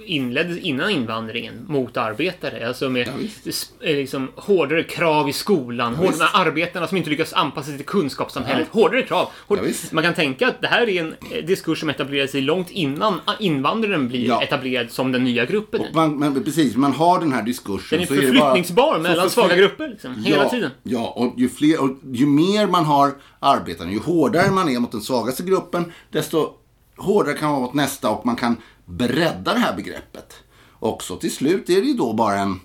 inleddes 0.06 0.58
innan 0.58 0.90
invandringen 0.90 1.64
mot 1.68 1.96
arbetare. 1.96 2.68
Alltså 2.68 2.88
med 2.88 3.08
Ja, 3.44 3.48
eh, 3.88 3.96
liksom, 3.96 4.28
hårdare 4.36 4.82
krav 4.82 5.28
i 5.28 5.32
skolan, 5.32 5.94
hårdare 5.94 6.10
visst. 6.12 6.34
arbetarna 6.34 6.86
som 6.86 6.96
inte 6.96 7.10
lyckas 7.10 7.32
anpassa 7.32 7.66
sig 7.68 7.76
till 7.76 7.86
kunskapssamhället. 7.86 8.68
Hårdare 8.70 9.02
krav. 9.02 9.28
Hård... 9.46 9.58
Ja. 9.62 9.70
Man 9.92 10.04
kan 10.04 10.14
tänka 10.14 10.48
att 10.48 10.60
det 10.60 10.68
här 10.68 10.88
är 10.88 11.00
en 11.00 11.14
eh, 11.32 11.44
diskurs 11.44 11.80
som 11.80 11.88
etablerar 11.90 12.26
sig 12.26 12.40
långt 12.40 12.70
innan 12.70 13.20
invandraren 13.40 14.08
blir 14.08 14.26
Ja. 14.28 14.42
etablerad 14.42 14.90
som 14.90 15.12
den 15.12 15.24
nya 15.24 15.44
gruppen. 15.44 15.80
Man, 15.94 16.18
men 16.18 16.44
precis, 16.44 16.76
man 16.76 16.92
har 16.92 17.20
den 17.20 17.32
här 17.32 17.42
diskursen. 17.42 17.98
Den 17.98 18.02
är 18.02 18.06
så 18.06 18.14
det 18.14 18.20
bara- 18.20 18.32
förflyttningsbar 18.50 18.98
mellan 18.98 19.26
förfly- 19.26 19.30
svaga 19.30 19.56
grupper 19.56 19.88
liksom, 19.88 20.14
hela 20.24 20.42
ja, 20.42 20.48
tiden. 20.50 20.70
Ja, 20.82 21.12
och 21.16 21.34
ju, 21.36 21.48
fler, 21.48 21.82
och 21.82 21.90
ju 22.12 22.26
mer 22.26 22.66
man 22.66 22.84
har 22.84 23.12
arbetare, 23.40 23.90
ju 23.90 23.98
hårdare 23.98 24.50
man 24.50 24.68
är 24.68 24.78
mot 24.78 24.92
den 24.92 25.00
svagaste 25.00 25.42
gruppen, 25.42 25.92
desto 26.10 26.50
hårdare 26.96 27.34
kan 27.34 27.48
man 27.50 27.56
vara 27.60 27.66
mot 27.66 27.74
nästa 27.74 28.10
och 28.10 28.26
man 28.26 28.36
kan 28.36 28.56
bredda 28.88 29.54
det 29.54 29.58
här 29.58 29.76
begreppet. 29.76 30.34
Och 30.70 31.02
så 31.02 31.16
till 31.16 31.34
slut 31.34 31.70
är 31.70 31.80
det 31.80 31.86
ju 31.86 31.94
då 31.94 32.12
bara 32.12 32.38
en 32.38 32.60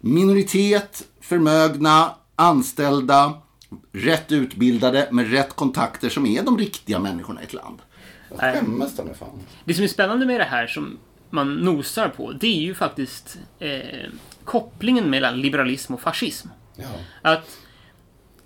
minoritet, 0.00 1.08
förmögna, 1.20 2.14
anställda, 2.36 3.34
rätt 3.92 4.32
utbildade 4.32 5.08
med 5.12 5.30
rätt 5.30 5.56
kontakter 5.56 6.08
som 6.08 6.26
är 6.26 6.42
de 6.42 6.58
riktiga 6.58 6.98
människorna 6.98 7.40
i 7.40 7.44
ett 7.44 7.52
land. 7.52 7.78
Jag 8.30 8.38
skämmes 8.38 8.96
ta 8.96 9.04
mig 9.04 9.14
fan. 9.14 9.40
Det 9.64 9.74
som 9.74 9.84
är 9.84 9.88
spännande 9.88 10.26
med 10.26 10.40
det 10.40 10.44
här 10.44 10.66
som 10.66 10.98
man 11.30 11.54
nosar 11.54 12.08
på, 12.08 12.32
det 12.32 12.46
är 12.46 12.60
ju 12.60 12.74
faktiskt 12.74 13.38
eh, 13.58 14.10
kopplingen 14.44 15.10
mellan 15.10 15.40
liberalism 15.40 15.94
och 15.94 16.00
fascism. 16.00 16.48
Ja. 16.76 16.84
Att 17.22 17.58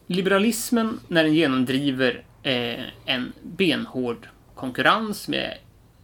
liberalismen, 0.07 1.01
när 1.09 1.25
den 1.25 1.35
genomdriver 1.35 2.25
eh, 2.43 2.85
en 3.05 3.33
benhård 3.43 4.29
konkurrens 4.55 5.29
med 5.29 5.59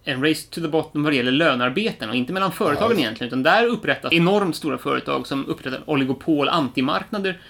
en 0.09 0.25
race 0.29 0.49
to 0.51 0.61
the 0.61 0.69
bottom 0.69 1.03
vad 1.03 1.13
det 1.13 1.17
gäller 1.17 1.33
lönearbeten 1.33 2.09
och 2.11 2.15
inte 2.17 2.33
mellan 2.33 2.53
företagen 2.53 2.91
Ja. 2.97 2.99
egentligen, 3.01 3.29
utan 3.29 3.43
där 3.43 3.67
upprättas 3.67 4.13
enormt 4.13 4.57
stora 4.57 4.79
företag 4.79 5.27
som 5.27 5.47
upprättar 5.47 5.81
oligopol, 5.91 6.49
antimarknader. 6.49 7.41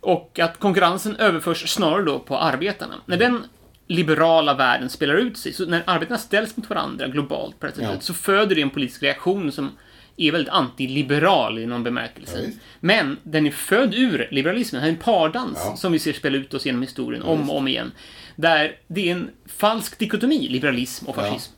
Och 0.00 0.38
att 0.38 0.58
konkurrensen 0.58 1.16
överförs 1.16 1.68
snarare 1.68 2.02
då 2.02 2.18
på 2.18 2.38
arbetarna. 2.38 2.94
När 3.06 3.16
den 3.16 3.42
liberala 3.86 4.54
världen 4.54 4.90
spelar 4.90 5.14
ut 5.14 5.38
sig, 5.38 5.52
så 5.52 5.66
när 5.66 5.82
arbetarna 5.86 6.18
ställs 6.18 6.56
mot 6.56 6.70
varandra 6.70 7.08
globalt 7.08 7.60
på 7.60 7.66
det 7.66 7.72
sättet, 7.72 7.90
Ja. 7.94 8.00
så 8.00 8.14
föder 8.14 8.54
det 8.54 8.62
en 8.62 8.70
politisk 8.70 9.02
reaktion 9.02 9.52
som 9.52 9.70
är 10.16 10.32
väldigt 10.32 10.52
antiliberal 10.52 11.58
i 11.58 11.66
någon 11.66 11.82
bemärkelse. 11.84 12.40
Ja. 12.44 12.50
Men 12.80 13.16
den 13.22 13.46
är 13.46 13.50
född 13.50 13.94
ur 13.94 14.28
liberalismen. 14.30 14.78
Det 14.80 14.82
här 14.86 14.88
är 14.92 14.96
en 14.96 15.02
pardans 15.02 15.58
Ja. 15.64 15.76
som 15.76 15.92
vi 15.92 15.98
ser 15.98 16.12
spela 16.12 16.36
ut 16.36 16.54
oss 16.54 16.66
genom 16.66 16.82
historien 16.82 17.22
om 17.22 17.50
och 17.50 17.56
om 17.56 17.68
igen. 17.68 17.92
Där 18.36 18.76
det 18.86 19.08
är 19.08 19.12
en 19.12 19.30
falsk 19.46 19.98
dikotomi, 19.98 20.48
liberalism 20.48 21.06
och 21.06 21.14
fascism. 21.14 21.52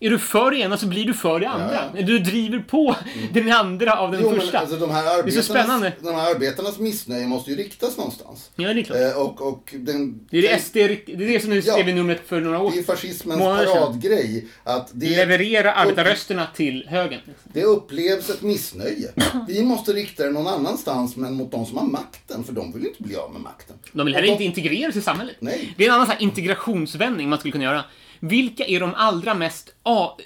Är 0.00 0.10
du 0.10 0.18
för 0.18 0.50
det 0.50 0.56
ena 0.56 0.76
så 0.76 0.86
blir 0.86 1.04
du 1.04 1.14
för 1.14 1.40
det 1.40 1.48
andra. 1.48 1.78
Ja. 1.94 2.02
Du 2.02 2.18
driver 2.18 2.58
på 2.58 2.96
den 3.32 3.52
andra 3.52 3.98
av 3.98 4.12
den 4.12 4.20
Jo, 4.22 4.30
men 4.30 4.40
första. 4.40 4.58
alltså, 4.58 4.76
de, 4.76 4.90
här 4.90 5.22
Det 5.22 5.28
är 5.30 5.32
så 5.32 5.42
spännande. 5.42 5.92
de 6.02 6.14
här 6.14 6.30
arbetarnas 6.34 6.78
missnöje 6.78 7.26
måste 7.26 7.50
ju 7.50 7.56
riktas 7.56 7.96
någonstans. 7.96 8.50
Ja, 8.56 8.74
det 8.74 8.80
är 8.80 8.84
klart. 8.84 8.98
Eh, 8.98 9.20
och, 9.22 9.42
och 9.52 9.74
den, 9.78 10.20
Det 10.30 10.38
är 10.38 10.42
det 10.42 10.58
SD, 10.62 10.74
det 10.74 11.12
är 11.12 11.16
det 11.32 11.40
som 11.40 11.52
Ja. 11.52 11.62
skrev 11.62 11.88
i 11.88 11.92
numret 11.92 12.20
för 12.26 12.40
några 12.40 12.60
år 12.60 12.70
det 12.70 12.78
är 12.78 12.82
fascismens 12.82 13.40
paradgrej. 13.40 14.46
Att 14.64 14.88
det, 14.92 15.16
Leverera 15.16 15.72
arbetarrösterna 15.72 16.46
till 16.54 16.86
högern. 16.88 17.20
det 17.44 17.62
upplevs 17.64 18.30
ett 18.30 18.42
missnöje. 18.42 19.08
Vi 19.48 19.62
måste 19.62 19.92
rikta 19.92 20.24
det 20.24 20.30
någon 20.30 20.46
annanstans 20.46 21.16
men 21.16 21.34
mot 21.34 21.50
de 21.50 21.66
som 21.66 21.78
har 21.78 21.86
makten. 21.86 22.44
För 22.44 22.52
de 22.52 22.72
vill 22.72 22.86
inte 22.86 23.02
bli 23.02 23.16
av 23.16 23.32
med 23.32 23.40
makten. 23.42 23.76
De 23.92 24.06
vill 24.06 24.14
heller 24.14 24.28
inte 24.28 24.44
integreras 24.44 24.96
i 24.96 25.02
samhället. 25.02 25.36
Nej. 25.40 25.74
Det 25.76 25.84
är 25.84 25.88
en 25.88 25.94
annan 25.94 26.06
så 26.06 26.12
här 26.12 26.22
integrationsvändning 26.22 27.28
man 27.28 27.38
skulle 27.38 27.52
kunna 27.52 27.64
göra. 27.64 27.84
Vilka 28.28 28.64
är 28.66 28.80
de 28.80 28.94
allra 28.94 29.34
mest 29.34 29.74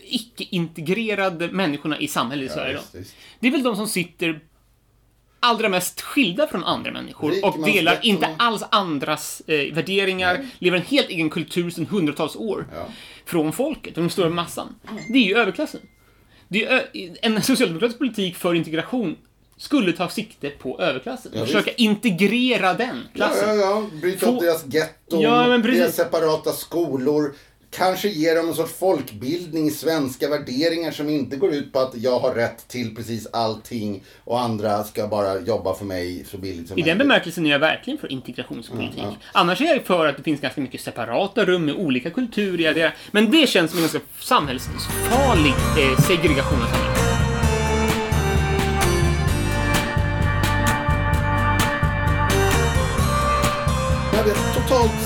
icke-integrerade 0.05 1.49
människorna 1.53 1.99
i 1.99 2.09
samhället 2.09 2.51
i 2.51 2.55
Sverige 2.55 2.75
visst, 2.77 2.95
visst. 2.95 3.15
Det 3.41 3.47
är 3.47 3.51
väl 3.53 3.63
de 3.63 3.77
som 3.77 3.87
sitter 3.89 4.41
allra 5.41 5.69
mest 5.69 6.01
skilda 6.01 6.47
från 6.47 6.65
andra 6.65 6.93
människor 6.93 7.33
och 7.45 7.65
delar 7.65 7.99
inte 8.03 8.29
alls 8.39 8.63
andras 8.71 9.43
eh, 9.47 9.75
värderingar, 9.75 10.47
lever 10.59 10.77
en 10.79 10.85
helt 10.85 11.09
egen 11.09 11.31
kultur 11.31 11.71
sedan 11.71 11.87
hundratals 11.87 12.37
år 12.37 12.67
Ja. 12.75 12.87
från 13.25 13.53
folket, 13.53 13.95
den 13.95 14.11
stora 14.11 14.29
massan. 14.31 14.75
Det 15.09 15.19
är 15.19 15.23
ju 15.23 15.37
överklassen. 15.37 15.81
Det 16.49 16.65
är 16.65 16.71
ö- 16.93 17.15
en 17.23 17.43
socialdemokratisk 17.43 17.99
politik 17.99 18.37
för 18.37 18.55
integration 18.55 19.17
skulle 19.57 19.93
ta 19.93 20.09
sikte 20.09 20.51
på 20.51 20.81
överklassen. 20.81 21.33
Ja, 21.35 21.47
försöka 21.47 21.71
integrera 21.73 22.75
den 22.75 22.97
Ja, 22.97 23.17
klassen. 23.17 23.49
ja, 23.49 23.55
ja. 23.55 23.87
Bryta 24.01 24.27
Få- 24.27 24.33
upp 24.35 24.41
deras 24.41 24.65
getton, 24.75 25.21
Ja, 25.21 25.59
deras 25.59 25.95
separata 25.97 26.53
skolor. 26.53 27.35
Kanske 27.73 28.09
ge 28.09 28.35
dem 28.35 28.49
en 28.49 28.55
sorts 28.55 28.73
folkbildning 28.79 29.67
i 29.69 29.71
svenska 29.71 30.29
värderingar 30.29 30.91
som 30.91 31.09
inte 31.09 31.37
går 31.37 31.55
ut 31.55 31.73
på 31.73 31.79
att 31.79 31.93
jag 31.97 32.19
har 32.21 32.35
rätt 32.35 32.69
till 32.69 32.95
precis 32.97 33.27
allting 33.33 34.03
och 34.25 34.41
andra 34.41 34.85
ska 34.85 35.07
bara 35.07 35.41
jobba 35.41 35.75
för 35.75 35.85
mig 35.85 36.25
så 36.31 36.39
billigt 36.39 36.69
som 36.69 36.79
I 36.79 36.83
den 36.83 36.87
möjligt. 36.89 36.99
bemärkelsen 36.99 37.47
är 37.47 37.51
jag 37.51 37.59
verkligen 37.59 37.99
för 37.99 38.13
integrationspolitik. 38.13 38.95
Ja, 38.99 39.05
ja. 39.05 39.17
Annars 39.33 39.61
är 39.61 39.65
jag 39.65 39.83
för 39.85 40.07
att 40.07 40.17
det 40.17 40.23
finns 40.23 40.41
ganska 40.41 40.61
mycket 40.61 40.81
separata 40.81 41.45
rum 41.45 41.65
med 41.65 41.75
olika 41.75 42.11
kulturer. 42.11 42.95
Men 43.11 43.31
det 43.31 43.49
känns 43.49 43.71
som 43.71 43.79
en 43.79 43.83
ganska 43.83 44.01
samhällsfarlig 44.21 45.55
eh, 45.79 45.99
segregation 46.01 46.59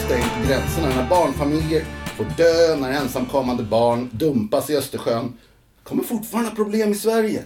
stängt 0.05 0.49
gränserna, 0.49 0.89
när 0.89 1.09
barnfamiljer 1.09 1.85
får 2.17 2.25
dö, 2.25 2.77
när 2.77 2.93
ensamkommande 2.93 3.63
barn 3.63 4.11
dumpas 4.13 4.71
i 4.71 4.77
Östersjön. 4.77 5.39
Det 5.79 5.89
kommer 5.89 6.03
fortfarande 6.03 6.51
ha 6.51 6.57
problem 6.57 6.93
i 6.93 6.95
Sverige. 6.95 7.45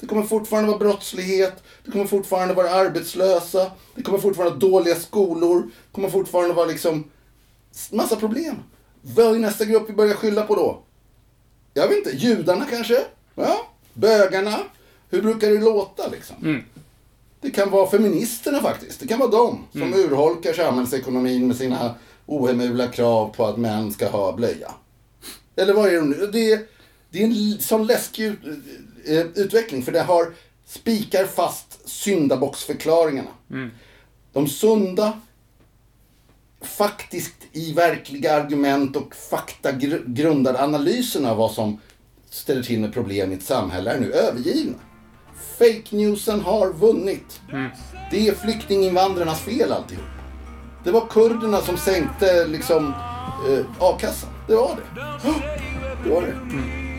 Det 0.00 0.06
kommer 0.06 0.22
fortfarande 0.22 0.68
vara 0.68 0.78
brottslighet, 0.78 1.62
det 1.84 1.90
kommer 1.90 2.04
fortfarande 2.04 2.54
vara 2.54 2.70
arbetslösa, 2.70 3.70
det 3.94 4.02
kommer 4.02 4.18
fortfarande 4.18 4.50
vara 4.50 4.70
dåliga 4.70 4.94
skolor, 4.94 5.62
det 5.62 5.94
kommer 5.94 6.08
fortfarande 6.08 6.54
vara 6.54 6.66
liksom 6.66 7.04
massa 7.90 8.16
problem. 8.16 8.56
Vad 9.02 9.34
är 9.34 9.38
nästa 9.38 9.64
grupp 9.64 9.88
vi 9.90 9.92
börjar 9.92 10.14
skylla 10.14 10.42
på 10.42 10.54
då? 10.54 10.82
Jag 11.74 11.88
vet 11.88 11.96
inte, 11.98 12.10
judarna 12.10 12.66
kanske? 12.70 13.04
Ja, 13.34 13.66
bögarna? 13.94 14.58
Hur 15.10 15.22
brukar 15.22 15.50
det 15.50 15.60
låta 15.60 16.08
liksom? 16.08 16.36
Mm. 16.42 16.64
Det 17.42 17.50
kan 17.50 17.70
vara 17.70 17.90
feministerna 17.90 18.60
faktiskt. 18.60 19.00
Det 19.00 19.06
kan 19.06 19.18
vara 19.18 19.30
de 19.30 19.64
som 19.72 19.94
urholkar 19.94 20.52
samhällsekonomin 20.52 21.46
med 21.48 21.56
sina 21.56 21.94
ohemula 22.26 22.88
krav 22.88 23.34
på 23.36 23.46
att 23.46 23.56
män 23.58 23.92
ska 23.92 24.08
ha 24.08 24.32
blöja. 24.32 24.72
Eller 25.56 25.74
vad 25.74 25.88
är 25.88 25.92
det 25.92 26.00
nu? 26.02 26.30
Det 26.32 26.52
är, 26.52 26.60
det 27.10 27.22
är 27.22 27.24
en 27.24 27.58
sån 27.60 27.86
läskig 27.86 28.26
eh, 29.06 29.20
utveckling 29.34 29.82
för 29.82 29.92
det 29.92 30.00
har 30.02 30.34
spikar 30.66 31.26
fast 31.26 31.88
syndabocksförklaringarna. 31.88 33.30
De 34.32 34.48
sunda, 34.48 35.20
faktiskt 36.60 37.34
i 37.52 37.72
verkliga 37.72 38.34
argument 38.34 38.96
och 38.96 39.14
fakta 39.14 39.72
gr- 39.72 40.02
grundade 40.06 40.62
analyserna 40.62 41.30
av 41.30 41.36
vad 41.36 41.52
som 41.52 41.80
ställer 42.30 42.62
till 42.62 42.80
med 42.80 42.92
problem 42.94 43.32
i 43.32 43.34
ett 43.34 43.42
samhälle 43.42 43.90
är 43.90 44.00
nu 44.00 44.12
övergivna. 44.12 44.78
Fake 45.62 45.96
newsen 45.96 46.40
har 46.40 46.72
vunnit. 46.72 47.40
Det 48.10 48.28
är 48.28 48.34
flyktinginvandrarnas 48.34 49.40
fel 49.40 49.72
alltihop. 49.72 50.04
Det 50.84 50.90
var 50.90 51.06
kurderna 51.10 51.60
som 51.60 51.76
sänkte 51.76 52.46
liksom 52.46 52.86
eh, 53.48 53.64
a-kassan. 53.78 54.30
Det 54.46 54.54
var 54.54 54.76
det. 54.76 55.00
Ja, 55.00 55.18
Det 56.04 56.10
var 56.10 56.22
det. 56.22 56.28
I 56.28 56.91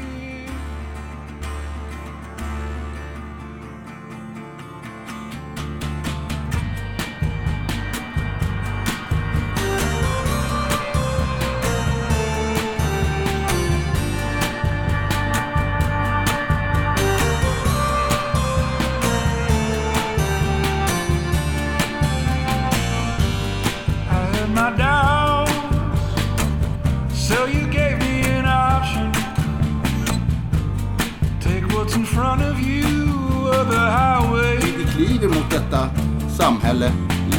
samhälle 36.34 36.92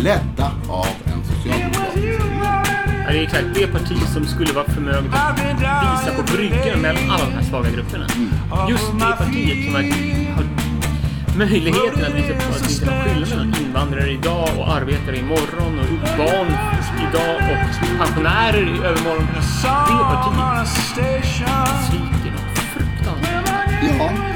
ledda 0.03 0.51
av 0.69 0.87
en 1.05 1.13
It 1.13 1.17
was 1.17 1.37
socialdemokrat. 1.37 1.97
you 1.97 2.25
Ja, 3.07 3.11
det 3.13 3.19
är 3.19 3.23
exakt 3.23 3.45
det 3.55 3.67
parti 3.67 3.99
som 4.13 4.27
skulle 4.27 4.53
vara 4.53 4.65
förmöget 4.65 5.15
att 5.15 5.39
visa 5.39 6.15
på 6.17 6.23
bryggan 6.23 6.81
mellan 6.81 7.11
alla 7.11 7.25
de 7.25 7.33
här 7.33 7.43
svaga 7.43 7.71
grupperna. 7.71 8.07
Just 8.69 8.93
det 8.93 9.15
partiet 9.19 9.65
som 9.65 9.75
verkligen 9.75 10.35
har 10.35 10.45
möjligheten 11.37 12.05
att 12.05 12.15
visa 12.15 12.35
på 12.35 12.55
att 12.55 12.71
inte 12.71 12.85
är 12.85 12.91
någon 12.91 13.05
skillnad 13.05 13.29
mellan 13.31 13.55
invandrare 13.67 14.11
idag 14.11 14.49
och 14.59 14.73
arbetare 14.73 15.19
imorgon 15.19 15.79
och 15.79 16.19
barn 16.19 16.47
idag 17.09 17.37
och 17.37 17.99
pensionärer 17.99 18.63
i 18.63 18.87
övermorgon. 18.87 19.27
Det 19.35 20.05
partiet 20.13 20.69
sviker 21.89 22.33
något 22.33 22.59
fruktansvärt. 22.59 23.99
Ja, 23.99 24.34